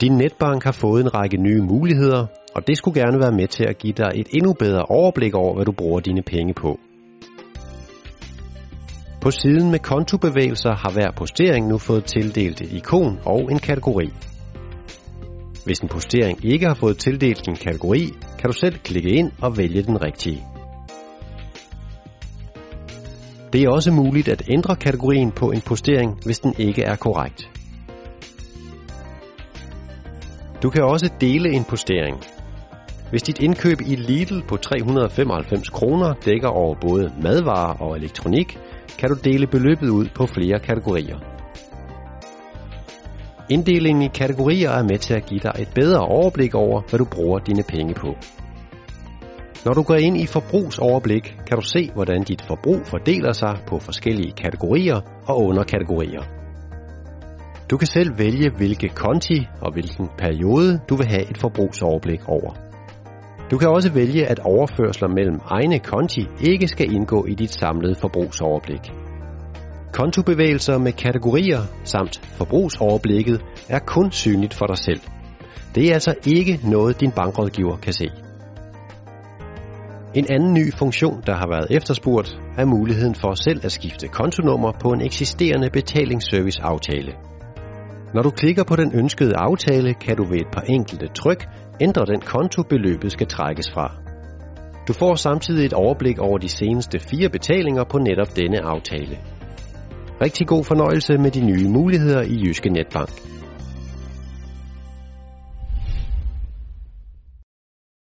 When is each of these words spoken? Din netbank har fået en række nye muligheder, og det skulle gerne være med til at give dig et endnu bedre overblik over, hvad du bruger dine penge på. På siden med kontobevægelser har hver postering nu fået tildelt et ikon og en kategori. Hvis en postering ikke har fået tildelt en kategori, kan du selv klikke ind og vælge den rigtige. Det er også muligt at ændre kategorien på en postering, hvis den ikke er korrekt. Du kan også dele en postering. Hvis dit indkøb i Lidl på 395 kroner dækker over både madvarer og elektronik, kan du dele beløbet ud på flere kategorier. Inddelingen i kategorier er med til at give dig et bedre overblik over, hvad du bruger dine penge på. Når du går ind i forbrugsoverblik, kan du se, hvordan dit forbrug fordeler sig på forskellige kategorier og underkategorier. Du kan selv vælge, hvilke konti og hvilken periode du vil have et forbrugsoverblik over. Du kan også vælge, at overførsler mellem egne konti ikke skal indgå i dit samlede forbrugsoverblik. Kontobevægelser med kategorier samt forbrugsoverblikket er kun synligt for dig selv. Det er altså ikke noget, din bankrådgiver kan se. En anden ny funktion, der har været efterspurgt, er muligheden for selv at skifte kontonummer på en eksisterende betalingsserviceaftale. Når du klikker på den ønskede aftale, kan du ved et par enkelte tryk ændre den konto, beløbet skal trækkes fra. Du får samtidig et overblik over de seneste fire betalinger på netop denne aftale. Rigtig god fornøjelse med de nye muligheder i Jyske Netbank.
Din 0.00 0.12
netbank 0.16 0.64
har 0.64 0.72
fået 0.72 1.00
en 1.00 1.14
række 1.14 1.36
nye 1.36 1.62
muligheder, 1.62 2.26
og 2.54 2.66
det 2.66 2.76
skulle 2.76 3.00
gerne 3.00 3.18
være 3.20 3.32
med 3.32 3.48
til 3.48 3.64
at 3.64 3.78
give 3.78 3.92
dig 3.92 4.10
et 4.14 4.28
endnu 4.34 4.52
bedre 4.52 4.82
overblik 4.82 5.34
over, 5.34 5.54
hvad 5.54 5.64
du 5.64 5.72
bruger 5.72 6.00
dine 6.00 6.22
penge 6.22 6.54
på. 6.54 6.78
På 9.20 9.30
siden 9.30 9.70
med 9.70 9.78
kontobevægelser 9.78 10.74
har 10.74 10.90
hver 10.92 11.10
postering 11.16 11.68
nu 11.68 11.78
fået 11.78 12.04
tildelt 12.04 12.60
et 12.60 12.72
ikon 12.72 13.18
og 13.24 13.52
en 13.52 13.58
kategori. 13.58 14.10
Hvis 15.64 15.78
en 15.78 15.88
postering 15.88 16.44
ikke 16.44 16.66
har 16.66 16.74
fået 16.74 16.98
tildelt 16.98 17.48
en 17.48 17.56
kategori, 17.56 18.08
kan 18.38 18.50
du 18.50 18.56
selv 18.56 18.78
klikke 18.78 19.08
ind 19.08 19.30
og 19.42 19.58
vælge 19.58 19.82
den 19.82 20.02
rigtige. 20.04 20.44
Det 23.52 23.62
er 23.62 23.70
også 23.70 23.92
muligt 23.92 24.28
at 24.28 24.42
ændre 24.50 24.76
kategorien 24.76 25.32
på 25.32 25.50
en 25.50 25.60
postering, 25.60 26.18
hvis 26.24 26.38
den 26.38 26.54
ikke 26.58 26.82
er 26.82 26.96
korrekt. 26.96 27.59
Du 30.62 30.70
kan 30.70 30.82
også 30.82 31.10
dele 31.20 31.52
en 31.52 31.64
postering. 31.64 32.16
Hvis 33.10 33.22
dit 33.22 33.38
indkøb 33.38 33.80
i 33.80 33.96
Lidl 33.96 34.42
på 34.48 34.56
395 34.56 35.68
kroner 35.68 36.14
dækker 36.24 36.48
over 36.48 36.74
både 36.80 37.12
madvarer 37.22 37.74
og 37.80 37.96
elektronik, 37.96 38.58
kan 38.98 39.08
du 39.08 39.16
dele 39.24 39.46
beløbet 39.46 39.88
ud 39.88 40.06
på 40.14 40.26
flere 40.26 40.58
kategorier. 40.58 41.18
Inddelingen 43.50 44.02
i 44.02 44.08
kategorier 44.08 44.70
er 44.70 44.82
med 44.82 44.98
til 44.98 45.14
at 45.14 45.26
give 45.26 45.40
dig 45.40 45.52
et 45.58 45.68
bedre 45.74 46.00
overblik 46.00 46.54
over, 46.54 46.82
hvad 46.90 46.98
du 46.98 47.04
bruger 47.04 47.38
dine 47.38 47.62
penge 47.68 47.94
på. 47.94 48.14
Når 49.64 49.72
du 49.72 49.82
går 49.82 49.94
ind 49.94 50.16
i 50.16 50.26
forbrugsoverblik, 50.26 51.36
kan 51.46 51.56
du 51.56 51.62
se, 51.62 51.90
hvordan 51.94 52.22
dit 52.22 52.42
forbrug 52.42 52.80
fordeler 52.86 53.32
sig 53.32 53.58
på 53.66 53.78
forskellige 53.78 54.32
kategorier 54.32 55.00
og 55.26 55.42
underkategorier. 55.42 56.39
Du 57.70 57.76
kan 57.76 57.86
selv 57.86 58.18
vælge, 58.18 58.50
hvilke 58.56 58.88
konti 58.88 59.46
og 59.60 59.72
hvilken 59.72 60.08
periode 60.18 60.80
du 60.88 60.96
vil 60.96 61.06
have 61.06 61.30
et 61.30 61.38
forbrugsoverblik 61.38 62.28
over. 62.28 62.54
Du 63.50 63.58
kan 63.58 63.68
også 63.68 63.92
vælge, 63.92 64.26
at 64.26 64.38
overførsler 64.38 65.08
mellem 65.08 65.40
egne 65.46 65.78
konti 65.78 66.26
ikke 66.40 66.68
skal 66.68 66.92
indgå 66.94 67.26
i 67.26 67.34
dit 67.34 67.50
samlede 67.50 67.94
forbrugsoverblik. 67.94 68.80
Kontobevægelser 69.92 70.78
med 70.78 70.92
kategorier 70.92 71.60
samt 71.84 72.20
forbrugsoverblikket 72.38 73.44
er 73.68 73.78
kun 73.78 74.12
synligt 74.12 74.54
for 74.54 74.66
dig 74.66 74.78
selv. 74.78 75.00
Det 75.74 75.88
er 75.88 75.94
altså 75.94 76.14
ikke 76.26 76.60
noget, 76.64 77.00
din 77.00 77.12
bankrådgiver 77.12 77.76
kan 77.76 77.92
se. 77.92 78.08
En 80.14 80.26
anden 80.30 80.54
ny 80.54 80.72
funktion, 80.72 81.22
der 81.26 81.34
har 81.34 81.48
været 81.48 81.76
efterspurgt, 81.76 82.40
er 82.58 82.64
muligheden 82.64 83.14
for 83.14 83.34
selv 83.34 83.60
at 83.64 83.72
skifte 83.72 84.08
kontonummer 84.08 84.72
på 84.80 84.88
en 84.88 85.00
eksisterende 85.00 85.70
betalingsserviceaftale. 85.70 87.12
Når 88.14 88.22
du 88.22 88.30
klikker 88.30 88.64
på 88.64 88.76
den 88.76 88.92
ønskede 88.94 89.36
aftale, 89.36 89.94
kan 89.94 90.16
du 90.16 90.24
ved 90.24 90.40
et 90.40 90.50
par 90.52 90.64
enkelte 90.68 91.08
tryk 91.14 91.48
ændre 91.80 92.06
den 92.06 92.20
konto, 92.20 92.62
beløbet 92.62 93.12
skal 93.12 93.26
trækkes 93.26 93.70
fra. 93.74 93.94
Du 94.88 94.92
får 94.92 95.14
samtidig 95.14 95.66
et 95.66 95.72
overblik 95.72 96.18
over 96.18 96.38
de 96.38 96.48
seneste 96.48 96.98
fire 96.98 97.28
betalinger 97.28 97.84
på 97.84 97.98
netop 97.98 98.36
denne 98.36 98.60
aftale. 98.64 99.18
Rigtig 100.20 100.46
god 100.46 100.64
fornøjelse 100.64 101.18
med 101.18 101.30
de 101.30 101.46
nye 101.46 101.68
muligheder 101.68 102.22
i 102.22 102.40
Jyske 102.44 102.70
Netbank. 102.70 103.10